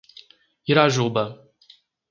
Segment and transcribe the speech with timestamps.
[0.71, 1.23] Irajuba